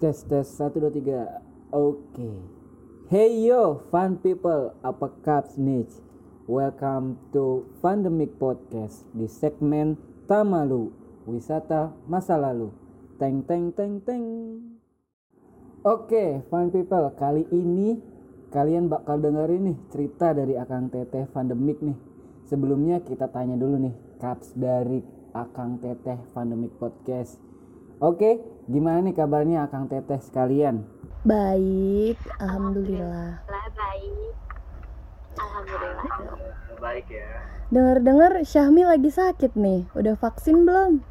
Tes 0.00 0.24
tes 0.24 0.48
satu 0.48 0.80
dua 0.80 0.88
tiga. 0.88 1.44
Oke. 1.76 2.32
Hey 3.12 3.44
yo, 3.44 3.84
fun 3.92 4.16
people, 4.16 4.72
apa 4.80 5.12
kabar 5.20 5.44
nih? 5.60 5.84
Welcome 6.48 7.20
to 7.36 7.68
Pandemic 7.84 8.40
Podcast 8.40 9.04
di 9.12 9.28
segmen 9.28 10.00
Tamalu, 10.24 10.88
wisata 11.28 11.92
masa 12.08 12.40
lalu. 12.40 12.72
Teng 13.20 13.44
teng 13.44 13.76
teng 13.76 14.00
teng. 14.00 14.24
Oke, 15.84 16.48
fun 16.48 16.72
people, 16.72 17.12
kali 17.20 17.44
ini 17.52 18.00
kalian 18.56 18.88
bakal 18.88 19.20
dengerin 19.20 19.68
nih 19.68 19.78
cerita 19.92 20.32
dari 20.32 20.56
Akang 20.56 20.88
Teteh 20.88 21.28
Pandemic 21.28 21.76
nih. 21.84 22.00
Sebelumnya 22.48 23.04
kita 23.04 23.28
tanya 23.28 23.60
dulu 23.60 23.76
nih, 23.76 23.92
caps 24.16 24.56
dari 24.56 25.04
Akang 25.36 25.76
Teteh 25.76 26.24
Pandemic 26.32 26.72
Podcast. 26.80 27.49
Oke, 28.00 28.40
gimana 28.64 29.04
nih 29.04 29.12
kabarnya 29.12 29.68
Akang 29.68 29.84
Teteh 29.84 30.24
sekalian? 30.24 30.88
Baik, 31.20 32.16
alhamdulillah. 32.40 33.44
Lah 33.44 33.66
baik. 33.76 34.32
Alhamdulillah. 35.36 36.08
baik 36.80 37.06
ya 37.12 37.28
Dengar-dengar 37.68 38.40
Syahmi 38.40 38.88
lagi 38.88 39.12
sakit 39.12 39.52
nih. 39.52 39.84
Udah 39.92 40.16
vaksin 40.16 40.64
belum? 40.64 41.04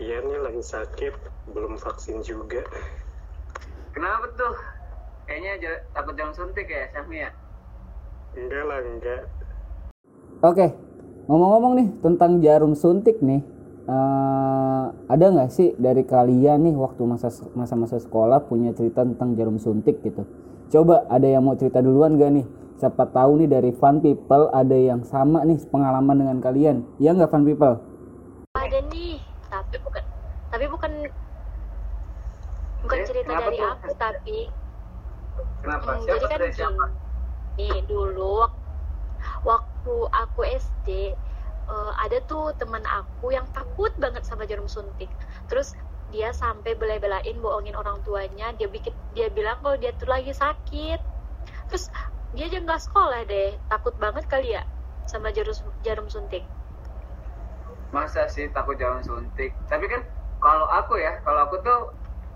Iya 0.00 0.24
nih 0.24 0.40
lagi 0.40 0.64
sakit, 0.64 1.12
belum 1.52 1.76
vaksin 1.76 2.24
juga. 2.24 2.64
kenapa 3.92 4.24
tuh 4.40 4.56
kayaknya 5.28 5.84
takut 5.92 6.16
jangan 6.16 6.32
suntik 6.32 6.64
ya 6.64 6.88
Syahmi 6.96 7.28
ya 7.28 7.30
Enggak 8.40 8.64
lah, 8.64 8.78
enggak. 8.80 9.22
Oke, 10.40 10.66
ngomong-ngomong 11.28 11.72
nih 11.76 11.88
tentang 12.00 12.40
jarum 12.40 12.72
suntik 12.72 13.20
nih, 13.20 13.44
eh, 13.90 14.84
ada 15.14 15.24
nggak 15.34 15.50
sih 15.56 15.68
dari 15.84 16.02
kalian 16.12 16.58
nih 16.66 16.74
waktu 16.84 17.02
masa 17.12 17.28
masa-masa 17.58 17.96
sekolah 18.04 18.38
punya 18.50 18.70
cerita 18.78 19.00
tentang 19.08 19.34
jarum 19.38 19.58
suntik 19.64 19.96
gitu? 20.06 20.22
Coba 20.70 21.02
ada 21.10 21.26
yang 21.26 21.42
mau 21.46 21.58
cerita 21.58 21.82
duluan 21.82 22.14
gak 22.20 22.30
nih? 22.36 22.46
Siapa 22.80 23.04
tahu 23.12 23.44
nih 23.44 23.48
dari 23.50 23.70
fun 23.74 23.98
people 24.00 24.48
ada 24.54 24.76
yang 24.78 25.02
sama 25.04 25.42
nih 25.44 25.58
pengalaman 25.68 26.16
dengan 26.22 26.38
kalian. 26.40 26.76
Iya 27.02 27.10
nggak 27.18 27.30
fun 27.32 27.44
people? 27.44 27.74
Ada 28.54 28.78
nih, 28.90 29.18
tapi 29.50 29.76
bukan 29.84 30.04
tapi 30.50 30.66
bukan 30.72 30.92
bukan 32.82 32.98
Eh, 32.98 33.06
cerita 33.08 33.30
kenapa 33.30 33.48
dari 33.48 33.58
tuh? 33.58 33.70
aku 33.72 33.90
tapi 33.96 34.36
kenapa 35.62 35.90
hmm, 35.92 36.02
siapa 36.04 36.26
jadi 36.26 36.26
kan 36.30 36.40
siapa. 36.56 36.84
Nih 37.58 37.76
dulu 37.90 38.22
wak- 38.42 38.58
waktu 39.50 39.94
aku 40.22 40.40
SD 40.46 40.88
eh, 41.70 41.92
ada 42.04 42.18
tuh 42.26 42.52
teman 42.58 42.82
aku 42.84 43.30
yang 43.32 43.46
takut 43.54 43.94
banget 43.96 44.26
sama 44.26 44.44
jarum 44.50 44.66
suntik. 44.66 45.08
Terus 45.46 45.72
dia 46.10 46.34
sampai 46.34 46.74
bela-belain 46.74 47.38
bohongin 47.38 47.78
orang 47.78 48.02
tuanya, 48.02 48.50
dia 48.58 48.66
bikin 48.66 48.92
dia 49.14 49.30
bilang 49.30 49.62
kalau 49.62 49.78
dia 49.78 49.94
tuh 49.94 50.10
lagi 50.10 50.34
sakit. 50.34 51.00
Terus 51.70 51.86
dia 52.34 52.50
aja 52.50 52.58
nggak 52.62 52.82
sekolah 52.82 53.22
deh, 53.26 53.54
takut 53.70 53.94
banget 53.98 54.26
kali 54.26 54.54
ya 54.58 54.62
sama 55.06 55.34
jarum 55.34 55.54
jarum 55.82 56.06
suntik. 56.06 56.46
masa 57.90 58.30
sih 58.30 58.46
takut 58.54 58.78
jarum 58.78 59.02
suntik 59.02 59.50
tapi 59.66 59.90
kan 59.90 60.02
kalau 60.38 60.66
aku 60.70 60.94
ya 61.02 61.18
kalau 61.26 61.50
aku 61.50 61.58
tuh 61.66 61.80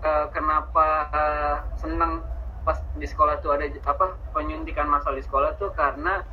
eh, 0.03 0.27
kenapa 0.35 1.07
eh, 1.15 1.55
seneng 1.79 2.21
pas 2.67 2.81
di 2.97 3.07
sekolah 3.07 3.39
tuh 3.39 3.55
ada 3.55 3.65
apa 3.87 4.17
penyuntikan 4.35 4.89
masal 4.89 5.15
di 5.15 5.23
sekolah 5.23 5.55
tuh 5.55 5.71
karena 5.71 6.25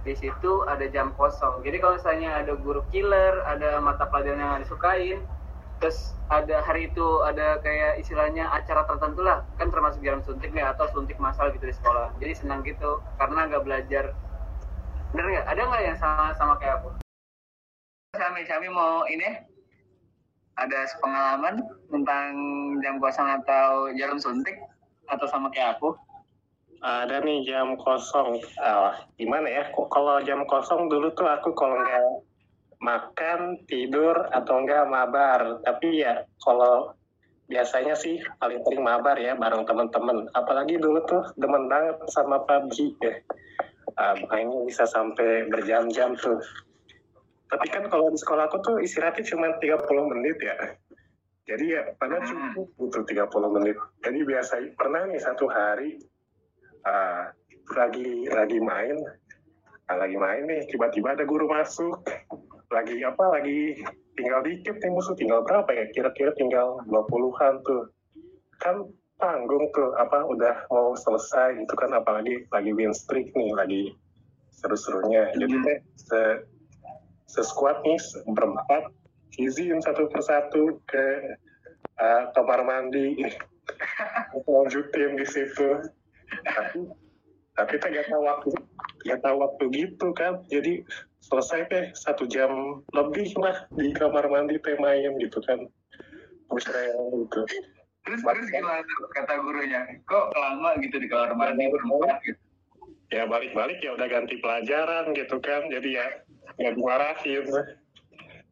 di 0.00 0.14
situ 0.16 0.64
ada 0.64 0.88
jam 0.88 1.12
kosong. 1.12 1.60
Jadi 1.60 1.76
kalau 1.76 2.00
misalnya 2.00 2.40
ada 2.40 2.52
guru 2.56 2.80
killer 2.88 3.44
ada 3.44 3.80
mata 3.84 4.08
pelajaran 4.08 4.40
yang 4.40 4.62
disukain 4.64 5.20
terus 5.80 6.12
ada 6.28 6.60
hari 6.60 6.92
itu 6.92 7.24
ada 7.24 7.56
kayak 7.64 7.96
istilahnya 8.04 8.52
acara 8.52 8.84
tertentu 8.84 9.24
lah 9.24 9.40
kan 9.56 9.72
termasuk 9.72 10.04
jarum 10.04 10.20
suntik 10.20 10.52
nih 10.52 10.60
atau 10.60 10.84
suntik 10.92 11.16
masal 11.16 11.52
gitu 11.52 11.64
di 11.64 11.74
sekolah. 11.76 12.12
Jadi 12.20 12.32
senang 12.36 12.60
gitu 12.64 13.00
karena 13.20 13.48
nggak 13.48 13.64
belajar. 13.64 14.04
Bener 15.12 15.26
nggak? 15.26 15.46
Ada 15.48 15.60
nggak 15.68 15.82
yang 15.84 15.98
sama 15.98 16.24
sama 16.36 16.54
kayak 16.60 16.80
aku? 16.80 16.90
Sami, 18.16 18.42
Sami 18.44 18.68
mau 18.68 19.08
ini 19.08 19.26
ada 20.60 20.80
pengalaman 21.00 21.64
tentang 21.88 22.32
jam 22.84 23.00
kosong 23.00 23.28
atau 23.40 23.88
jarum 23.96 24.20
suntik 24.20 24.60
atau 25.08 25.24
sama 25.28 25.48
kayak 25.48 25.80
aku? 25.80 25.96
Ada 26.80 27.20
nih 27.20 27.44
jam 27.44 27.76
kosong. 27.76 28.40
Ah, 28.56 29.04
gimana 29.20 29.52
ya? 29.52 29.68
Kok 29.68 29.92
kalau 29.92 30.16
jam 30.24 30.48
kosong 30.48 30.88
dulu 30.88 31.12
tuh 31.12 31.28
aku 31.28 31.52
kalau 31.52 31.76
nggak 31.76 32.24
makan, 32.80 33.60
tidur, 33.68 34.16
atau 34.32 34.64
enggak 34.64 34.88
mabar. 34.88 35.60
Tapi 35.60 36.00
ya 36.00 36.24
kalau 36.40 36.96
biasanya 37.52 37.92
sih 37.92 38.16
paling 38.40 38.64
sering 38.64 38.80
mabar 38.80 39.20
ya 39.20 39.36
bareng 39.36 39.68
teman-teman. 39.68 40.24
Apalagi 40.32 40.80
dulu 40.80 41.04
tuh 41.04 41.20
demen 41.36 41.68
banget 41.68 42.00
sama 42.08 42.40
PUBG 42.48 42.96
ya. 43.04 43.12
Ah, 44.00 44.16
mainnya 44.32 44.64
bisa 44.64 44.88
sampai 44.88 45.52
berjam-jam 45.52 46.16
tuh. 46.16 46.40
Tapi 47.50 47.66
kan 47.68 47.84
kalau 47.92 48.08
di 48.08 48.16
sekolah 48.16 48.48
aku 48.48 48.56
tuh 48.64 48.76
istirahatnya 48.80 49.26
cuma 49.28 49.52
30 49.60 49.84
menit 50.16 50.40
ya. 50.40 50.56
Jadi 51.44 51.76
ya 51.76 51.92
padahal 51.98 52.24
cukup 52.24 52.66
butuh 52.80 53.04
30 53.04 53.56
menit. 53.60 53.76
Jadi 54.00 54.18
biasa 54.24 54.54
pernah 54.80 55.04
nih 55.04 55.20
satu 55.20 55.44
hari 55.50 56.00
ah, 56.86 57.32
lagi 57.76 58.26
lagi 58.30 58.58
main, 58.58 58.96
ah, 59.88 59.96
lagi 59.98 60.16
main 60.16 60.46
nih 60.46 60.66
tiba-tiba 60.70 61.14
ada 61.14 61.24
guru 61.24 61.50
masuk. 61.50 62.02
Lagi 62.70 63.02
apa? 63.02 63.40
Lagi 63.40 63.82
tinggal 64.14 64.46
dikit 64.46 64.78
nih 64.78 64.90
musuh 64.94 65.14
tinggal 65.18 65.42
berapa 65.42 65.70
ya? 65.74 65.84
Kira-kira 65.90 66.30
tinggal 66.38 66.78
20-an 66.86 67.62
tuh. 67.66 67.90
Kan 68.62 68.90
tanggung 69.20 69.68
tuh 69.76 69.92
apa 70.00 70.24
udah 70.24 70.64
mau 70.72 70.96
selesai 70.96 71.60
gitu 71.60 71.76
kan 71.76 71.92
apalagi 71.92 72.48
lagi 72.48 72.72
win 72.72 72.96
streak 72.96 73.32
nih 73.36 73.52
lagi 73.52 73.82
seru-serunya. 74.54 75.36
Jadi 75.36 75.54
Mhm. 75.54 75.64
teh 75.64 75.78
se 75.96 76.20
seskuad 77.30 77.84
nih 77.86 78.00
berempat 78.26 78.90
izin 79.38 79.78
satu 79.78 80.10
persatu 80.10 80.82
ke 80.88 81.06
uh, 82.00 82.22
kamar 82.34 82.66
mandi 82.66 83.22
lanjutin 84.50 85.14
di 85.14 85.26
situ 85.28 85.78
tapi 86.44 86.78
tapi 87.58 87.70
kita 87.76 87.86
nggak 87.92 88.06
tahu 88.08 88.22
waktu 88.24 88.48
nggak 89.04 89.20
tahu 89.20 89.36
waktu 89.42 89.64
gitu 89.74 90.06
kan 90.16 90.32
jadi 90.48 90.84
selesai 91.20 91.60
teh 91.68 91.84
satu 91.92 92.24
jam 92.30 92.80
lebih 92.96 93.32
lah 93.36 93.68
di 93.76 93.92
kamar 93.92 94.26
mandi 94.30 94.56
teh 94.62 94.76
main 94.80 95.16
gitu 95.20 95.38
kan 95.44 95.66
musreng 96.50 97.26
gitu 97.26 97.42
Terus 98.00 98.24
terus 98.24 98.48
gimana 98.48 98.80
kata 99.12 99.44
gurunya? 99.44 99.84
Kok 100.08 100.32
lama 100.32 100.72
gitu 100.80 100.96
di 100.96 101.06
kamar 101.06 101.36
mandi 101.36 101.68
berempat 101.68 102.16
gitu? 102.24 102.40
ya 103.10 103.26
balik-balik 103.26 103.82
ya 103.82 103.98
udah 103.98 104.06
ganti 104.06 104.38
pelajaran 104.38 105.10
gitu 105.18 105.42
kan 105.42 105.66
jadi 105.66 105.88
ya 105.98 106.06
nggak 106.62 106.74
dimarahin 106.78 107.46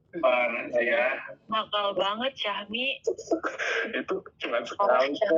Parah 0.09 0.65
sih 0.73 0.89
ya. 0.89 1.21
Nakal 1.53 1.93
banget 1.93 2.33
Syahmi. 2.33 2.97
itu 4.01 4.15
cuma 4.41 4.65
sekali 4.65 5.13
itu 5.13 5.37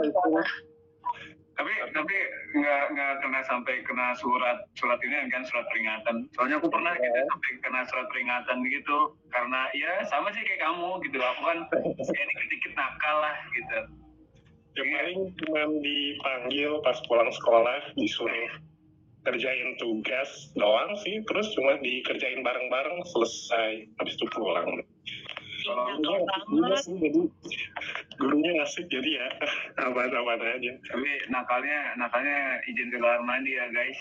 Tapi 1.61 1.77
tapi 1.93 2.17
nggak 2.57 2.83
nggak 2.97 3.13
kena 3.21 3.41
sampai 3.45 3.85
kena 3.85 4.17
surat 4.17 4.65
surat 4.81 4.97
ini 5.05 5.29
kan 5.29 5.45
surat 5.45 5.69
peringatan. 5.69 6.25
Soalnya 6.33 6.57
aku 6.57 6.73
pernah 6.73 6.97
gitu 6.97 7.21
sampai 7.21 7.53
kena 7.61 7.81
surat 7.85 8.09
peringatan 8.09 8.65
gitu. 8.65 9.13
Karena 9.29 9.69
ya 9.77 10.01
sama 10.09 10.33
sih 10.33 10.41
kayak 10.41 10.65
kamu 10.65 11.05
gitu. 11.05 11.21
Aku 11.21 11.43
kan 11.45 11.59
ya 12.17 12.25
dikit-dikit 12.33 12.73
nakal 12.81 13.17
lah 13.21 13.37
gitu. 13.53 13.81
yang 14.79 14.87
paling 14.97 15.21
cuma 15.37 15.63
dipanggil 15.83 16.81
pas 16.81 16.97
pulang 17.05 17.29
sekolah 17.29 17.93
disuruh 18.01 18.49
kerjain 19.29 19.77
tugas 19.77 20.49
doang 20.57 20.97
sih. 21.05 21.21
Terus 21.29 21.53
cuma 21.53 21.77
dikerjain 21.85 22.41
bareng-bareng 22.41 23.05
selesai. 23.05 23.85
Habis 24.01 24.17
itu 24.17 24.27
pulang. 24.33 24.81
Kalau 25.61 25.85
asik 26.25 26.49
juga 26.49 26.77
sih 26.81 26.97
jadi 26.97 27.21
gurunya 28.21 28.51
ngasih 28.61 28.85
jadi 28.93 29.11
ya 29.25 29.27
aman-aman 29.89 30.41
aja. 30.45 30.73
Tapi 30.93 31.11
nakalnya 31.33 31.97
nakalnya 31.97 32.61
izin 32.69 32.93
ke 32.93 33.01
kamar 33.01 33.25
mandi 33.25 33.57
ya 33.57 33.67
guys. 33.73 33.97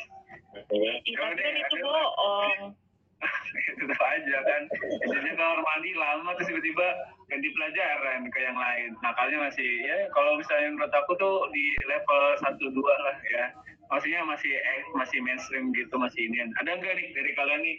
Ya, 0.69 0.94
Tapi 1.00 1.16
kan 1.16 1.56
itu 1.56 1.75
bohong. 1.80 2.75
tetap 3.80 4.00
aja 4.00 4.38
kan 4.48 4.62
izinnya 5.04 5.33
kamar 5.36 5.60
mandi 5.60 5.92
lama 5.92 6.31
terus 6.39 6.56
tiba-tiba 6.56 6.88
ganti 7.31 7.48
pelajaran 7.56 8.21
ke 8.27 8.39
yang 8.44 8.57
lain. 8.60 8.89
Nakalnya 9.00 9.38
masih 9.48 9.69
ya 9.88 9.98
kalau 10.12 10.36
misalnya 10.36 10.75
menurut 10.75 10.94
aku 10.94 11.12
tuh 11.16 11.48
di 11.56 11.66
level 11.88 12.24
1 12.44 12.60
2 12.60 13.06
lah 13.07 13.18
ya. 13.31 13.45
Maksudnya 13.89 14.21
masih 14.27 14.54
eh, 14.54 14.83
masih 14.94 15.18
mainstream 15.24 15.74
gitu 15.74 15.95
masih 15.98 16.30
ini 16.30 16.45
ada 16.62 16.77
enggak 16.77 16.94
nih 16.94 17.07
dari 17.16 17.31
kalian 17.33 17.62
nih 17.66 17.77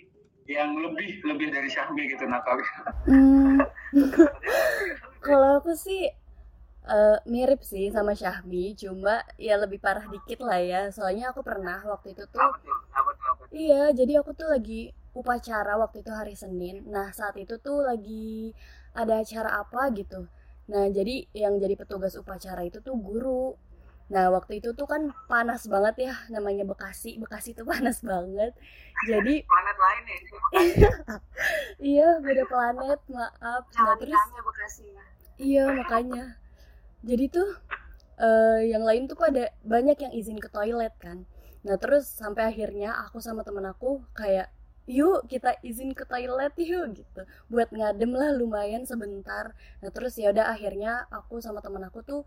yang 0.50 0.74
lebih 0.74 1.22
lebih 1.22 1.54
dari 1.54 1.70
Syahmi 1.70 2.10
gitu 2.10 2.26
nakalnya? 2.26 2.70
Hmm, 3.06 3.62
kalau 5.26 5.62
aku 5.62 5.70
sih 5.78 6.10
eh, 6.88 7.18
mirip 7.28 7.60
sih 7.66 7.92
sama 7.92 8.12
Syahmi, 8.16 8.74
cuma 8.78 9.22
ya 9.36 9.54
lebih 9.60 9.78
parah 9.84 10.06
dikit 10.08 10.40
lah 10.48 10.60
ya. 10.60 10.80
Soalnya 10.96 11.32
aku 11.32 11.40
pernah 11.44 11.78
waktu 11.84 12.14
itu 12.16 12.24
tuh 12.30 12.40
Iya, 13.50 13.90
jadi 13.98 14.22
aku 14.22 14.30
tuh 14.38 14.46
lagi 14.46 14.94
upacara 15.10 15.74
waktu 15.82 16.06
itu 16.06 16.12
hari 16.14 16.34
Senin. 16.38 16.86
Nah, 16.86 17.10
saat 17.10 17.34
itu 17.34 17.58
tuh 17.58 17.82
lagi 17.82 18.54
ada 18.94 19.14
acara 19.22 19.50
apa 19.62 19.90
gitu. 19.98 20.26
Nah, 20.70 20.86
jadi 20.86 21.26
yang 21.34 21.58
jadi 21.58 21.74
petugas 21.74 22.14
upacara 22.14 22.62
itu 22.62 22.78
tuh 22.78 22.94
guru. 22.94 23.58
Nah, 24.10 24.30
waktu 24.30 24.62
itu 24.62 24.70
tuh 24.78 24.86
kan 24.86 25.10
panas 25.30 25.66
banget 25.66 26.10
ya, 26.10 26.14
namanya 26.30 26.62
Bekasi. 26.62 27.18
Bekasi 27.18 27.58
tuh 27.58 27.66
panas 27.72 27.98
banget. 28.06 28.54
Jadi, 29.10 29.34
planet 29.50 29.76
lain 29.84 30.02
nih 30.06 30.18
iya 31.94 32.08
beda 32.22 32.44
planet, 32.46 33.00
maaf. 33.10 33.62
Nah, 33.74 33.94
terus 33.98 34.22
Bekasi 34.46 34.84
ya. 34.94 35.04
iya 35.42 35.64
makanya. 35.74 36.24
Jadi 37.04 37.24
tuh 37.32 37.48
eh, 38.20 38.60
yang 38.72 38.84
lain 38.84 39.08
tuh 39.10 39.16
pada 39.16 39.52
banyak 39.64 39.98
yang 40.00 40.12
izin 40.12 40.38
ke 40.40 40.48
toilet 40.52 40.92
kan. 41.00 41.24
Nah, 41.66 41.76
terus 41.76 42.08
sampai 42.08 42.48
akhirnya 42.52 42.96
aku 43.04 43.20
sama 43.20 43.44
temen 43.44 43.64
aku 43.68 44.00
kayak 44.16 44.48
yuk 44.88 45.28
kita 45.30 45.54
izin 45.62 45.94
ke 45.94 46.04
toilet 46.08 46.52
yuk 46.58 46.84
gitu. 46.98 47.22
Buat 47.52 47.70
ngadem 47.72 48.12
lah 48.16 48.30
lumayan 48.34 48.82
sebentar. 48.88 49.54
Nah 49.80 49.90
terus 49.94 50.18
ya 50.18 50.34
udah 50.34 50.50
akhirnya 50.50 51.06
aku 51.14 51.38
sama 51.38 51.60
temen 51.62 51.84
aku 51.86 52.00
tuh 52.02 52.20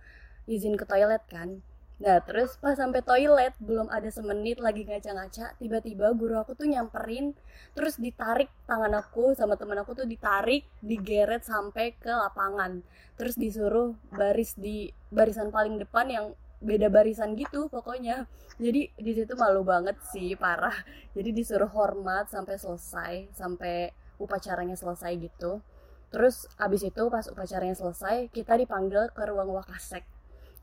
izin 0.48 0.75
ke 0.80 0.86
toilet 0.88 1.24
kan 1.28 1.64
nah 2.01 2.19
terus 2.25 2.57
pas 2.57 2.74
sampai 2.74 3.06
toilet 3.06 3.54
belum 3.62 3.88
ada 3.88 4.10
semenit 4.10 4.57
lagi 4.57 4.84
ngaca-ngaca 4.84 5.56
tiba-tiba 5.62 6.12
guru 6.18 6.42
aku 6.42 6.57
tuh 6.57 6.66
nyamperin 6.66 7.38
terus 7.74 7.98
ditarik 7.98 8.50
tangan 8.69 8.94
aku 8.98 9.34
sama 9.34 9.57
temen 9.57 9.78
aku 9.81 9.98
tuh 9.98 10.07
ditarik 10.10 10.66
digeret 10.81 11.42
sampai 11.45 11.98
ke 11.98 12.10
lapangan. 12.10 12.86
Terus 13.18 13.36
disuruh 13.38 13.98
baris 14.13 14.54
di 14.57 14.90
barisan 15.10 15.50
paling 15.50 15.81
depan 15.81 16.06
yang 16.10 16.25
beda 16.63 16.88
barisan 16.94 17.36
gitu 17.36 17.68
pokoknya. 17.68 18.30
Jadi 18.62 18.94
di 18.94 19.12
situ 19.13 19.34
malu 19.36 19.66
banget 19.66 19.98
sih 20.13 20.38
parah. 20.38 20.75
Jadi 21.18 21.34
disuruh 21.34 21.69
hormat 21.69 22.30
sampai 22.30 22.56
selesai 22.62 23.13
sampai 23.34 23.89
upacaranya 24.22 24.78
selesai 24.78 25.12
gitu. 25.18 25.66
Terus 26.13 26.46
abis 26.62 26.86
itu 26.86 27.04
pas 27.10 27.25
upacaranya 27.25 27.74
selesai 27.74 28.30
kita 28.30 28.54
dipanggil 28.54 29.10
ke 29.10 29.24
ruang 29.25 29.50
wakasek 29.50 30.06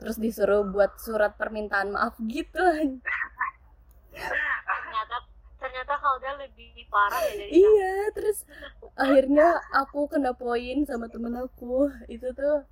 terus 0.01 0.17
disuruh 0.17 0.65
buat 0.65 0.97
surat 0.97 1.37
permintaan 1.37 1.93
maaf 1.93 2.17
gitu 2.25 2.59
Ternyata 4.11 5.17
ternyata 5.61 5.95
Halda 6.01 6.31
lebih 6.41 6.73
parah 6.89 7.21
ya 7.21 7.37
dari 7.37 7.53
iya 7.53 7.93
terus 8.17 8.49
akhirnya 8.97 9.61
aku 9.77 10.09
kena 10.09 10.33
poin 10.33 10.83
sama 10.89 11.07
temen 11.13 11.37
aku. 11.37 11.93
Itu 12.09 12.33
tuh 12.33 12.65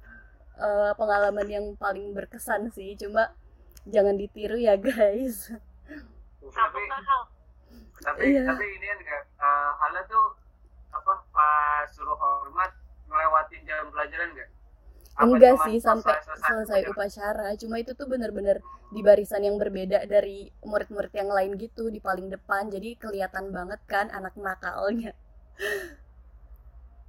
eh, 0.59 0.93
pengalaman 0.97 1.47
yang 1.47 1.67
paling 1.77 2.17
berkesan 2.17 2.73
sih. 2.73 2.97
Cuma 2.97 3.31
jangan 3.87 4.17
ditiru 4.17 4.57
ya 4.59 4.75
guys. 4.81 5.53
Kamu 6.49 6.81
Hal? 6.89 7.23
tapi 7.99 8.31
Iya. 8.31 8.47
tapi 8.47 8.65
ini 8.79 8.87
kan 9.03 9.23
uh, 9.43 9.71
Hala 9.75 10.01
tuh 10.07 10.39
apa 10.95 11.13
pas 11.35 11.83
suruh 11.91 12.15
hormat 12.15 12.71
ngelewatin 13.11 13.61
jam 13.67 13.91
pelajaran 13.91 14.33
enggak 14.33 14.49
Apa 14.49 14.58
enggak 15.19 15.55
sih 15.67 15.79
sampai 15.83 16.15
selesai- 16.23 16.47
selesai. 16.47 16.81
upacara. 16.91 17.49
Cuma 17.59 17.77
itu 17.83 17.93
tuh 17.99 18.07
bener-bener 18.07 18.63
di 18.95 19.01
barisan 19.03 19.43
yang 19.45 19.59
berbeda 19.59 20.07
dari 20.07 20.49
murid-murid 20.63 21.13
yang 21.13 21.29
lain 21.29 21.59
gitu 21.59 21.91
di 21.91 21.99
paling 21.99 22.31
depan. 22.31 22.71
Jadi 22.71 22.97
kelihatan 22.97 23.51
banget 23.51 23.81
kan 23.91 24.09
anak 24.15 24.35
nakalnya. 24.39 25.13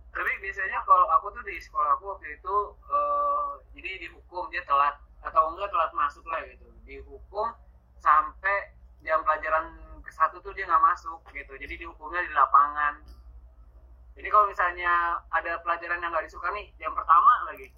Tapi 0.09 0.31
biasanya 0.41 0.81
kalau 0.83 1.05
aku 1.15 1.31
tuh 1.37 1.43
di 1.45 1.55
sekolah 1.61 1.95
aku 1.95 2.17
waktu 2.17 2.27
itu 2.35 2.55
eh, 2.89 3.49
jadi 3.77 3.91
dihukum 4.09 4.49
dia 4.49 4.65
telat. 4.65 4.97
Atau 5.21 5.53
enggak 5.53 5.69
telat 5.69 5.91
masuk 5.93 6.25
lah 6.27 6.41
gitu. 6.49 6.65
Dihukum 6.83 7.47
sampai 8.01 8.73
jam 9.05 9.21
pelajaran 9.23 9.77
ke 10.01 10.11
satu 10.11 10.41
tuh 10.41 10.51
dia 10.57 10.65
nggak 10.65 10.83
masuk 10.83 11.21
gitu. 11.31 11.53
Jadi 11.55 11.85
dihukumnya 11.85 12.25
di 12.25 12.33
lapangan. 12.33 12.99
Jadi 14.19 14.27
kalau 14.27 14.51
misalnya 14.51 15.15
ada 15.31 15.63
pelajaran 15.63 16.03
yang 16.03 16.11
nggak 16.11 16.27
disuka 16.27 16.51
nih 16.51 16.67
jam 16.75 16.91
pertama 16.91 17.47
lagi 17.47 17.71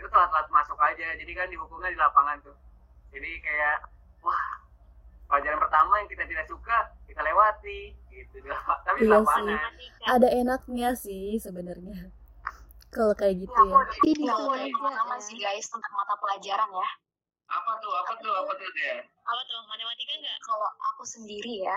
itu 0.00 0.08
telat-telat 0.08 0.48
masuk 0.48 0.80
aja. 0.80 1.12
Jadi 1.14 1.30
kan 1.30 1.46
dihukumnya 1.46 1.92
di 1.92 1.98
lapangan 1.98 2.40
tuh. 2.40 2.56
Jadi 3.10 3.30
kayak 3.38 3.76
wah 4.20 4.44
pelajaran 5.26 5.60
pertama 5.60 5.92
yang 6.00 6.08
kita 6.08 6.24
tidak 6.24 6.46
suka 6.46 6.76
kita 7.04 7.20
lewati. 7.20 7.92
Gitu 8.08 8.36
tapi 8.86 8.98
di 8.98 9.06
Iya 9.06 9.20
lapangan. 9.20 9.70
ada 10.08 10.28
enaknya 10.30 10.90
sih 10.94 11.36
sebenarnya. 11.36 12.08
Kalau 12.88 13.14
kayak 13.14 13.38
gitu 13.38 13.54
ya. 13.54 13.76
Ini 14.02 14.26
Nah, 14.26 14.66
sama 14.96 15.16
sih 15.20 15.36
guys 15.36 15.68
tentang 15.68 15.92
mata 15.92 16.16
pelajaran 16.16 16.66
ya. 16.66 16.88
apa 17.46 17.72
tuh? 17.78 17.92
Apa 17.92 18.12
tuh? 18.16 18.30
Apa 18.32 18.52
tuh 18.52 18.68
dia 18.72 19.02
Apa 19.04 19.40
tuh? 19.44 19.58
Matematika 19.66 20.14
nggak? 20.16 20.38
Kalau 20.40 20.68
aku 20.88 21.02
sendiri 21.04 21.66
ya, 21.66 21.76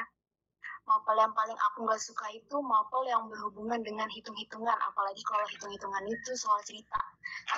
mapel 0.83 1.15
yang 1.15 1.31
paling 1.31 1.55
aku 1.71 1.87
nggak 1.87 2.01
suka 2.01 2.27
itu 2.35 2.55
mapel 2.59 3.07
yang 3.07 3.23
berhubungan 3.31 3.79
dengan 3.79 4.07
hitung-hitungan, 4.11 4.77
apalagi 4.83 5.23
kalau 5.23 5.45
hitung-hitungan 5.47 6.03
itu 6.11 6.31
soal 6.35 6.59
cerita. 6.67 6.99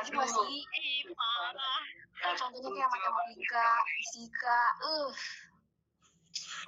Aduh. 0.01 0.21
masih 0.21 0.61
parah. 1.17 1.81
kayak 2.15 2.35
contohnya 2.37 2.69
kayak 2.69 2.89
matematika, 2.93 3.67
fisika, 3.97 4.61
uh. 4.85 5.11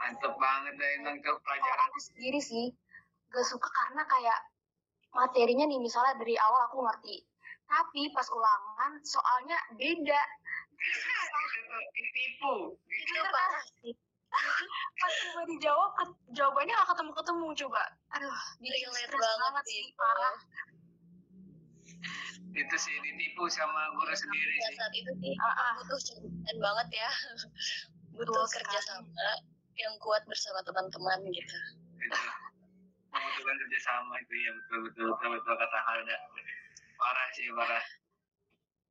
mantep 0.02 0.34
banget 0.38 0.74
tuh 0.76 1.16
Kalau 1.24 1.40
pelajaran 1.46 1.82
aku 1.90 2.00
sendiri 2.04 2.40
sih 2.42 2.66
gak 3.28 3.46
suka 3.48 3.68
karena 3.68 4.04
kayak 4.08 4.40
materinya 5.12 5.66
nih 5.68 5.80
misalnya 5.82 6.16
dari 6.18 6.36
awal 6.42 6.62
aku 6.72 6.84
ngerti, 6.84 7.22
tapi 7.70 8.02
pas 8.12 8.28
ulangan 8.34 8.92
soalnya 9.06 9.58
beda. 9.78 10.22
tipu 12.18 12.78
Itu 12.78 13.22
parah 13.30 13.66
sih. 13.82 13.94
Pas 14.98 15.14
coba 15.24 15.42
dijawab, 15.46 15.92
ke- 15.94 16.18
jawabannya 16.34 16.74
gak 16.74 16.90
ketemu-ketemu 16.94 17.48
coba. 17.66 17.82
Aduh, 18.18 18.38
bikin 18.60 18.90
stres 18.92 19.14
banget 19.14 19.40
banget 19.42 19.64
sih. 19.66 19.82
sih, 19.86 19.96
parah. 19.96 20.36
itu 22.58 22.74
sih 22.74 22.96
ditipu 23.06 23.46
sama 23.54 23.86
guru 23.94 24.14
sendiri 24.18 24.56
Pada 24.58 24.66
sih 24.66 24.76
saat 24.82 24.94
itu 24.98 25.12
sih 25.22 25.34
Ah, 25.38 25.54
ah. 25.54 25.72
butuh 25.78 26.00
contekan 26.02 26.58
banget 26.58 26.88
ya 27.06 27.10
butuh 28.18 28.34
Betul 28.34 28.46
kerjasama 28.50 29.30
yang 29.78 29.94
kuat 30.02 30.26
bersama 30.26 30.66
teman-teman 30.66 31.22
gitu 31.30 31.58
itu 32.02 32.18
membutuhkan 33.14 33.56
kerjasama 33.62 34.14
itu 34.26 34.34
ya 34.42 34.52
betul 34.58 34.80
betul 34.90 35.06
betul 35.14 35.30
betul 35.38 35.54
kata 35.54 35.80
Halda 35.86 36.18
parah 36.98 37.28
sih 37.38 37.46
parah 37.54 37.86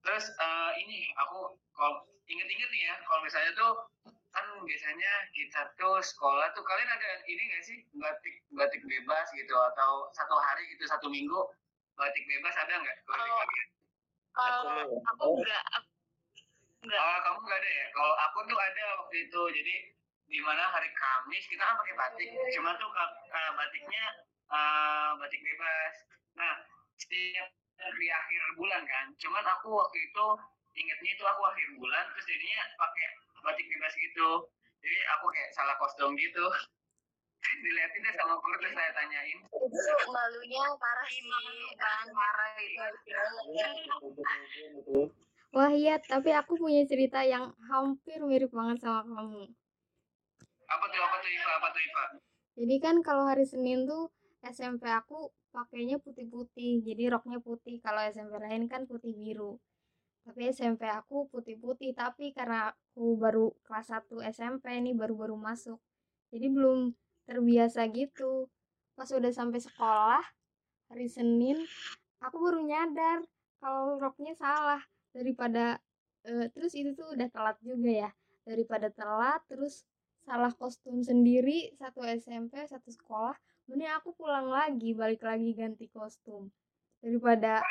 terus 0.07 0.25
eh, 0.31 0.71
ini 0.87 1.11
aku 1.19 1.59
kalau 1.75 2.07
inget-inget 2.31 2.71
nih 2.71 2.83
ya 2.87 2.95
kalau 3.03 3.19
misalnya 3.27 3.51
tuh 3.59 3.73
kan 4.37 4.45
biasanya 4.61 5.13
kita 5.33 5.73
tuh 5.81 5.97
sekolah 6.05 6.53
tuh 6.53 6.61
kalian 6.61 6.93
ada 6.93 7.25
ini 7.25 7.43
nggak 7.49 7.63
sih 7.65 7.79
batik 7.97 8.37
batik 8.53 8.85
bebas 8.85 9.27
gitu 9.33 9.57
atau 9.73 10.13
satu 10.13 10.37
hari 10.37 10.69
gitu 10.77 10.85
satu 10.85 11.09
minggu 11.09 11.41
batik 11.97 12.25
bebas 12.29 12.53
ada 12.61 12.77
nggak 12.77 12.97
kalau 13.09 13.25
di 13.25 13.61
Kalau- 14.37 14.69
aku 15.17 15.27
nggak, 15.41 15.65
aku 15.73 15.81
nggak. 16.85 17.01
Oh, 17.01 17.19
kamu 17.25 17.39
nggak 17.41 17.61
ada 17.65 17.71
ya? 17.73 17.87
Kalau 17.89 18.15
aku 18.29 18.39
tuh 18.45 18.59
ada 18.61 18.85
waktu 19.01 19.17
itu. 19.25 19.43
Jadi 19.49 19.75
di 20.29 20.39
mana 20.45 20.69
hari 20.69 20.93
Kamis 20.93 21.49
kita 21.49 21.65
kan 21.65 21.75
pakai 21.81 21.97
batik. 21.97 22.29
Cuma 22.53 22.77
tuh 22.77 22.93
ka- 22.93 23.17
batiknya 23.57 24.05
eh, 24.47 25.11
batik 25.17 25.41
bebas. 25.41 25.95
Nah, 26.37 26.53
setiap 27.01 27.49
di 27.97 28.09
akhir 28.13 28.43
bulan 28.61 28.85
kan. 28.85 29.07
Cuman 29.17 29.45
aku 29.57 29.73
waktu 29.73 29.99
itu 30.05 30.27
ingetnya 30.77 31.11
itu 31.17 31.25
aku 31.25 31.43
akhir 31.49 31.69
bulan 31.81 32.05
terus 32.13 32.27
jadinya 32.29 32.61
pakai 32.77 33.07
batik 33.47 33.67
bebas 33.71 33.95
gitu. 33.95 34.51
Jadi 34.83 34.99
aku 35.17 35.31
kayak 35.31 35.51
salah 35.55 35.79
kostum 35.79 36.19
gitu. 36.19 36.45
Dilihatin 37.63 38.03
deh 38.03 38.15
sama 38.19 38.35
guru 38.43 38.59
terus 38.59 38.75
saya 38.75 38.91
tanyain. 38.91 39.39
itu 39.47 40.11
malunya 40.11 40.63
parah 40.83 41.07
sih 41.07 41.23
kan 41.79 42.05
Parah 42.11 42.51
itu. 42.59 42.83
Wah 45.55 45.71
iya, 45.73 45.97
tapi 46.03 46.35
aku 46.35 46.59
punya 46.59 46.83
cerita 46.85 47.23
yang 47.23 47.55
hampir 47.71 48.19
mirip 48.27 48.51
banget 48.51 48.83
sama 48.83 49.07
kamu. 49.07 49.47
Apa 50.67 50.85
tuh 50.91 51.01
apa 51.01 51.17
tuh 51.23 51.31
Iva? 51.31 51.51
Apa 51.63 51.69
tuh 51.71 51.81
Iva? 51.81 52.05
Jadi 52.57 52.77
kan 52.83 52.97
kalau 53.01 53.25
hari 53.25 53.47
Senin 53.47 53.87
tuh 53.87 54.11
SMP 54.43 54.91
aku 54.91 55.31
pakainya 55.55 55.97
putih-putih, 56.03 56.85
jadi 56.85 57.15
roknya 57.15 57.41
putih. 57.41 57.81
Kalau 57.81 58.03
SMP 58.11 58.37
lain 58.37 58.69
kan 58.69 58.85
putih 58.85 59.15
biru. 59.17 59.57
Tapi 60.27 60.51
SMP 60.51 60.91
aku 60.91 61.31
putih-putih, 61.31 61.95
tapi 61.95 62.35
karena 62.35 62.75
aku 62.75 63.15
baru 63.15 63.55
kelas 63.63 63.95
1 63.95 64.19
SMP 64.27 64.75
ini 64.75 64.91
baru-baru 64.91 65.39
masuk. 65.39 65.79
Jadi 66.35 66.51
belum 66.51 66.91
terbiasa 67.31 67.87
gitu. 67.95 68.51
Pas 68.99 69.07
udah 69.07 69.31
sampai 69.31 69.63
sekolah, 69.63 70.25
hari 70.91 71.07
Senin, 71.07 71.63
aku 72.19 72.43
baru 72.43 72.59
nyadar 72.59 73.23
kalau 73.63 74.03
roknya 74.03 74.35
salah 74.35 74.83
daripada 75.15 75.79
eh, 76.27 76.51
terus 76.51 76.75
itu 76.75 76.91
tuh 76.99 77.15
udah 77.15 77.31
telat 77.31 77.57
juga 77.63 78.11
ya. 78.11 78.11
Daripada 78.43 78.91
telat 78.91 79.47
terus 79.47 79.87
salah 80.27 80.51
kostum 80.51 81.07
sendiri 81.07 81.71
satu 81.79 82.03
SMP 82.03 82.67
satu 82.67 82.91
sekolah 82.91 83.39
mending 83.71 83.95
aku 83.95 84.11
pulang 84.19 84.51
lagi 84.51 84.91
balik 84.91 85.23
lagi 85.23 85.55
ganti 85.55 85.87
kostum 85.87 86.51
daripada 86.99 87.63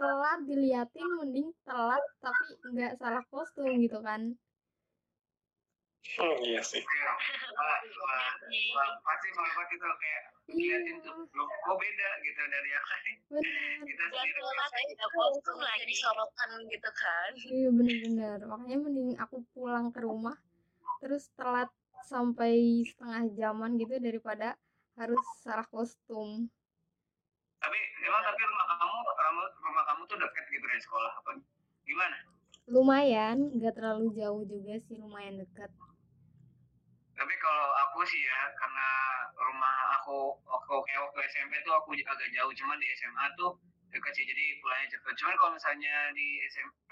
telat 0.00 0.38
diliatin 0.48 1.08
mending 1.20 1.52
telat 1.68 2.00
tapi 2.24 2.44
nggak 2.72 2.96
salah 2.96 3.20
kostum 3.28 3.68
gitu 3.84 4.00
kan. 4.00 4.32
Hmm, 6.16 6.36
iya 6.40 6.64
sih. 6.64 6.80
Iya. 6.80 7.12
Pasti 9.04 9.28
banget 9.36 9.68
itu 9.76 9.84
kayak 9.84 10.22
ngeliatin 10.50 10.96
tuh 11.04 11.14
loh 11.36 11.46
kok 11.46 11.76
beda 11.76 12.10
gitu 12.24 12.40
dari 12.48 12.68
yang 12.72 12.86
lain. 12.88 13.16
Kita 13.84 14.04
sendiri 14.08 14.40
kalau 14.40 14.80
juga 14.88 15.06
kostum 15.12 15.58
lagi. 15.60 15.94
sorotan 16.00 16.50
gitu 16.72 16.90
kan. 16.96 17.30
Iya 17.36 17.68
bener-bener. 17.70 18.38
Makanya 18.48 18.78
mending 18.80 19.10
aku 19.20 19.44
pulang 19.52 19.92
ke 19.92 20.00
rumah 20.00 20.34
terus 21.04 21.28
telat 21.36 21.68
sampai 22.08 22.84
setengah 22.88 23.28
jaman 23.36 23.76
gitu 23.76 24.00
daripada 24.00 24.56
harus 24.96 25.20
salah 25.44 25.68
kostum 25.68 26.48
emang 28.10 28.22
tapi 28.26 28.42
rumah 28.42 28.66
kamu 28.74 28.98
rumah, 29.06 29.46
rumah 29.62 29.84
kamu 29.86 30.02
tuh 30.10 30.18
deket 30.18 30.44
gitu 30.50 30.64
dari 30.66 30.82
sekolah 30.82 31.12
apa 31.22 31.30
gimana? 31.86 32.16
Lumayan 32.66 33.36
nggak 33.54 33.74
terlalu 33.78 34.10
jauh 34.18 34.42
juga 34.42 34.74
sih 34.82 34.98
lumayan 34.98 35.38
dekat 35.38 35.70
tapi 37.20 37.36
kalau 37.36 37.68
aku 37.84 38.00
sih 38.08 38.24
ya 38.24 38.40
karena 38.56 38.88
rumah 39.36 39.76
aku 40.00 40.40
waktu 40.48 40.72
kayak 40.88 41.04
waktu 41.04 41.20
SMP 41.28 41.52
tuh 41.68 41.76
aku 41.76 41.92
agak 41.92 42.32
jauh 42.32 42.48
cuman 42.48 42.80
di 42.80 42.88
SMA 42.96 43.24
tuh 43.36 43.60
dekat 43.92 44.12
sih 44.16 44.24
jadi 44.24 44.44
pulangnya 44.64 44.88
cepet. 44.96 45.14
Cuman 45.20 45.36
kalau 45.36 45.52
misalnya 45.52 45.94
di 46.16 46.40
SMP 46.48 46.90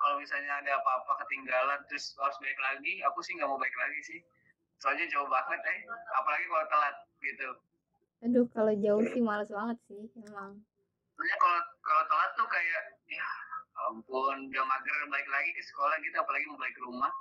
kalau 0.00 0.16
misalnya 0.16 0.64
ada 0.64 0.80
apa-apa 0.80 1.20
ketinggalan 1.28 1.84
terus 1.92 2.16
harus 2.16 2.40
balik 2.40 2.56
lagi 2.56 3.04
aku 3.04 3.20
sih 3.20 3.36
nggak 3.36 3.44
mau 3.52 3.60
balik 3.60 3.76
lagi 3.76 4.00
sih. 4.00 4.18
Soalnya 4.80 5.04
jauh 5.12 5.28
banget 5.28 5.60
eh. 5.60 5.78
Apalagi 6.24 6.44
kalau 6.48 6.66
telat 6.72 6.96
gitu 7.20 7.48
aduh 8.24 8.46
kalau 8.52 8.72
jauh 8.80 9.04
sih 9.12 9.22
males 9.22 9.50
banget 9.52 9.78
sih 9.88 10.08
emang. 10.24 10.56
Soalnya 11.16 11.36
kalau 11.40 11.60
kalau 11.84 12.02
telat 12.08 12.30
tuh 12.36 12.48
kayak 12.48 12.82
ya 13.08 13.28
ampun 13.92 14.36
udah 14.48 14.64
mager 14.64 14.96
balik 15.12 15.28
lagi 15.28 15.50
ke 15.52 15.62
sekolah 15.64 15.96
gitu 16.00 16.16
apalagi 16.16 16.44
mau 16.48 16.60
balik 16.60 16.74
ke 16.76 16.82
rumah. 16.84 17.12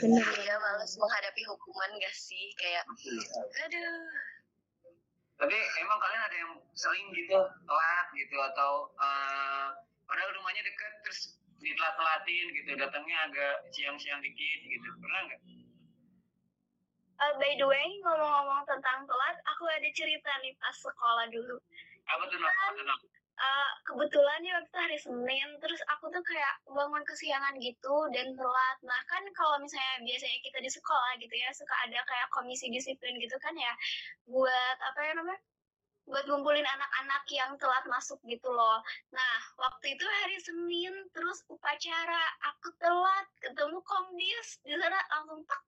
Bener. 0.00 0.24
Ya 0.44 0.56
males 0.60 0.92
menghadapi 0.96 1.42
hukuman 1.44 1.90
gak 2.00 2.14
sih? 2.16 2.54
Kayak 2.56 2.84
aduh. 3.68 3.96
Tapi 5.34 5.56
emang 5.82 5.98
kalian 5.98 6.22
ada 6.24 6.36
yang 6.38 6.52
sering 6.72 7.10
gitu 7.10 7.36
telat 7.66 8.06
gitu 8.14 8.36
atau 8.54 8.88
eh, 8.96 9.68
padahal 10.06 10.30
rumahnya 10.40 10.62
deket 10.62 10.92
terus 11.04 11.20
ditelat-telatin 11.64 12.46
gitu 12.54 12.70
datangnya 12.76 13.16
agak 13.24 13.54
siang-siang 13.72 14.20
dikit 14.20 14.60
gitu 14.68 14.88
pernah 15.00 15.20
nggak 15.26 15.40
Uh, 17.24 17.40
by 17.40 17.56
the 17.56 17.64
way, 17.64 17.88
ngomong-ngomong 18.04 18.68
tentang 18.68 19.08
telat, 19.08 19.36
aku 19.48 19.64
ada 19.64 19.88
cerita 19.96 20.28
nih 20.44 20.52
pas 20.60 20.76
sekolah 20.76 21.24
dulu. 21.32 21.56
apa 22.04 22.22
tuh 22.28 22.36
Nok? 22.36 23.00
Uh, 23.34 23.70
kebetulan 23.88 24.46
ya 24.46 24.60
waktu 24.60 24.68
itu 24.68 24.78
hari 24.78 24.98
Senin, 25.00 25.48
terus 25.58 25.80
aku 25.88 26.12
tuh 26.12 26.20
kayak 26.20 26.54
bangun 26.68 27.00
kesiangan 27.08 27.56
gitu 27.64 27.96
dan 28.12 28.36
telat. 28.36 28.78
Nah 28.84 29.00
kan 29.08 29.24
kalau 29.32 29.56
misalnya 29.56 30.04
biasanya 30.04 30.38
kita 30.44 30.58
di 30.60 30.70
sekolah 30.70 31.16
gitu 31.16 31.32
ya, 31.32 31.48
suka 31.56 31.74
ada 31.88 31.98
kayak 32.04 32.28
komisi 32.28 32.68
disiplin 32.68 33.16
gitu 33.16 33.40
kan 33.40 33.56
ya, 33.56 33.72
buat 34.28 34.76
apa 34.84 35.00
ya 35.00 35.12
namanya? 35.16 35.40
buat 36.04 36.28
ngumpulin 36.28 36.68
anak-anak 36.68 37.24
yang 37.32 37.56
telat 37.56 37.80
masuk 37.88 38.20
gitu 38.28 38.52
loh. 38.52 38.84
Nah, 39.08 39.36
waktu 39.56 39.96
itu 39.96 40.04
hari 40.04 40.36
Senin, 40.36 40.92
terus 41.16 41.40
upacara, 41.48 42.24
aku 42.44 42.76
telat, 42.76 43.26
ketemu 43.40 43.80
komdis, 43.80 44.60
di 44.68 44.76
sana 44.76 45.00
langsung 45.16 45.40
tak 45.48 45.64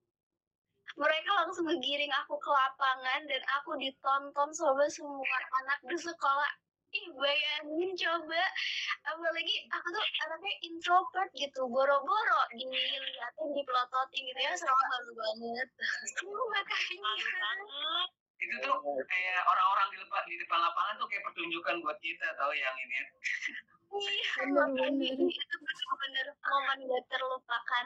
mereka 0.96 1.30
langsung 1.44 1.68
ngegiring 1.68 2.12
aku 2.24 2.40
ke 2.40 2.50
lapangan 2.50 3.20
dan 3.28 3.42
aku 3.60 3.76
ditonton 3.76 4.50
sama 4.56 4.84
semua 4.88 5.36
anak 5.64 5.78
di 5.84 5.96
sekolah. 6.00 6.50
Ih 6.96 7.08
bayangin 7.12 7.92
coba. 8.00 8.42
Apalagi 9.12 9.54
aku 9.68 9.86
tuh 9.92 10.04
anaknya 10.24 10.52
introvert 10.64 11.30
gitu 11.36 11.68
boro-boro 11.68 12.40
dilihatin 12.56 13.48
dipelototin 13.52 14.22
gitu 14.24 14.40
ya 14.40 14.52
sama 14.56 14.82
malu 14.88 15.12
banget. 15.12 15.68
Makanya. 16.56 16.96
Malu 17.04 17.28
banget. 17.28 18.08
Itu 18.36 18.56
tuh 18.64 18.76
kayak 19.04 19.40
orang-orang 19.48 19.86
di 19.92 19.96
depan 20.00 20.22
di 20.28 20.36
depan 20.40 20.58
lapangan 20.64 20.94
tuh 20.96 21.08
kayak 21.12 21.24
pertunjukan 21.28 21.74
buat 21.84 21.98
kita 22.00 22.26
tahu 22.40 22.52
yang 22.52 22.76
ini 22.76 23.00
iya 23.96 24.30
Bener, 24.44 24.52
makanya 24.52 25.08
itu 25.14 25.56
bener-bener 25.62 26.26
momen 26.44 26.78
gak 26.84 27.04
terlupakan 27.08 27.84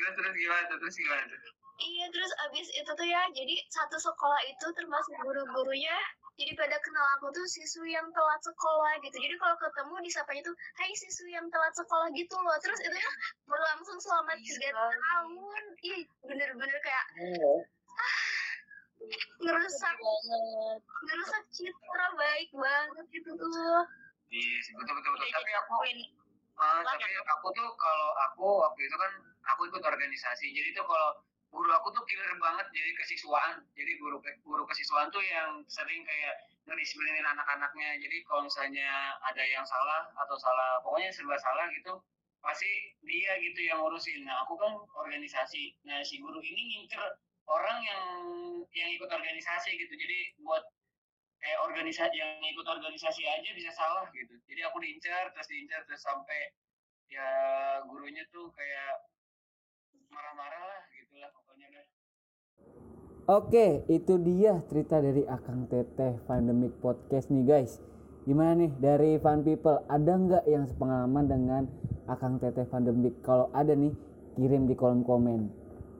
terus 0.00 0.12
terus 0.16 0.32
gimana 0.32 0.64
tuh 0.72 0.78
terus 0.80 0.96
gimana? 0.96 1.24
Tuh 1.28 1.60
Iya 1.80 2.06
terus 2.12 2.32
abis 2.48 2.68
itu 2.76 2.90
tuh 2.92 3.08
ya 3.08 3.24
jadi 3.32 3.56
satu 3.72 3.96
sekolah 3.96 4.40
itu 4.52 4.66
termasuk 4.76 5.16
guru-gurunya 5.24 5.96
jadi 6.36 6.52
pada 6.56 6.76
kenal 6.80 7.04
aku 7.20 7.32
tuh 7.36 7.44
siswi 7.48 7.92
yang 7.92 8.08
telat 8.16 8.40
sekolah 8.40 8.96
gitu. 9.04 9.12
Jadi 9.12 9.36
kalau 9.36 9.56
ketemu 9.60 9.94
disapanya 10.00 10.40
tuh 10.48 10.56
Hai 10.76 10.92
siswi 10.96 11.36
yang 11.36 11.44
telat 11.52 11.72
sekolah 11.76 12.08
gitu 12.16 12.32
loh. 12.40 12.56
Terus 12.64 12.80
itu 12.80 12.96
ya 12.96 13.12
berlangsung 13.44 14.00
selama 14.00 14.32
tiga 14.40 14.72
tahun. 14.72 15.62
Ih 15.84 16.02
bener-bener 16.24 16.78
kayak 16.80 17.06
ngerusak 19.44 19.96
banget. 20.00 20.80
ngerusak 20.80 21.44
citra 21.52 22.08
baik 22.16 22.50
banget 22.56 23.04
gitu 23.12 23.30
tuh. 23.36 23.84
Iya 24.32 24.58
sih, 24.64 24.72
betul 24.76 24.94
betul 24.96 25.10
betul. 25.16 25.28
Tapi 25.28 25.50
aku. 25.64 25.74
Uh, 26.60 26.84
tapi 26.84 27.08
aku 27.24 27.46
tuh 27.56 27.68
kalau 27.80 28.10
aku 28.28 28.48
waktu 28.68 28.80
itu 28.84 28.96
kan 28.96 29.12
aku 29.54 29.68
ikut 29.70 29.82
organisasi. 29.82 30.50
Jadi 30.52 30.74
tuh 30.76 30.86
kalau 30.86 31.22
guru 31.50 31.70
aku 31.74 31.90
tuh 31.90 32.04
killer 32.06 32.30
banget 32.38 32.66
jadi 32.70 32.90
kesiswaan. 32.98 33.66
Jadi 33.74 33.92
guru 33.98 34.22
guru 34.46 34.62
kesiswaan 34.66 35.10
tuh 35.10 35.22
yang 35.22 35.62
sering 35.66 36.06
kayak 36.06 36.34
ngedisiplinin 36.66 37.26
anak-anaknya. 37.26 37.98
Jadi 37.98 38.22
kalau 38.26 38.46
misalnya 38.46 39.18
ada 39.26 39.42
yang 39.42 39.66
salah 39.66 40.10
atau 40.14 40.36
salah 40.38 40.78
pokoknya 40.86 41.10
serba 41.10 41.36
salah 41.42 41.66
gitu 41.74 41.98
pasti 42.40 42.96
dia 43.04 43.36
gitu 43.42 43.60
yang 43.66 43.82
ngurusin. 43.82 44.24
Nah 44.24 44.46
aku 44.46 44.56
kan 44.56 44.72
organisasi. 44.96 45.76
Nah 45.84 46.00
si 46.06 46.22
guru 46.22 46.40
ini 46.40 46.62
ngincer 46.74 47.02
orang 47.50 47.78
yang 47.82 48.04
yang 48.70 48.90
ikut 48.94 49.10
organisasi 49.10 49.74
gitu. 49.76 49.94
Jadi 49.98 50.38
buat 50.40 50.62
kayak 51.40 51.58
organisasi 51.66 52.14
yang 52.20 52.40
ikut 52.44 52.66
organisasi 52.68 53.22
aja 53.26 53.50
bisa 53.56 53.70
salah 53.72 54.06
gitu. 54.12 54.38
Jadi 54.46 54.60
aku 54.64 54.78
diincar 54.78 55.32
terus 55.34 55.48
diincar 55.48 55.82
terus 55.88 56.04
sampai 56.04 56.52
ya 57.10 57.26
gurunya 57.90 58.22
tuh 58.30 58.54
kayak 58.54 59.02
marah-marah 60.10 60.62
lah 60.66 60.80
gitulah 60.90 61.30
pokoknya 61.30 61.68
Oke, 63.30 63.86
itu 63.86 64.18
dia 64.18 64.58
cerita 64.66 64.98
dari 64.98 65.22
Akang 65.22 65.70
Teteh 65.70 66.18
Pandemic 66.26 66.74
Podcast 66.82 67.30
nih 67.30 67.46
guys. 67.46 67.78
Gimana 68.26 68.58
nih 68.58 68.74
dari 68.74 69.22
Fun 69.22 69.46
People? 69.46 69.86
Ada 69.86 70.12
nggak 70.18 70.44
yang 70.50 70.66
sepengalaman 70.66 71.24
dengan 71.30 71.62
Akang 72.10 72.42
Teteh 72.42 72.66
Pandemic? 72.66 73.22
Kalau 73.22 73.46
ada 73.54 73.70
nih, 73.70 73.94
kirim 74.34 74.66
di 74.66 74.74
kolom 74.74 75.06
komen. 75.06 75.46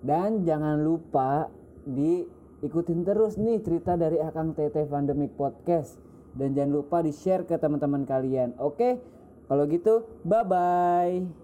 Dan 0.03 0.43
jangan 0.43 0.83
lupa 0.83 1.47
diikutin 1.87 3.07
terus 3.07 3.39
nih 3.39 3.63
cerita 3.63 3.95
dari 3.95 4.19
Akang 4.19 4.59
Teteh 4.59 4.91
Pandemic 4.91 5.39
Podcast. 5.39 6.03
Dan 6.35 6.59
jangan 6.59 6.83
lupa 6.83 6.99
di 6.99 7.15
share 7.15 7.47
ke 7.47 7.55
teman-teman 7.63 8.03
kalian. 8.11 8.59
Oke, 8.59 8.99
kalau 9.47 9.71
gitu 9.71 10.03
bye-bye. 10.27 11.40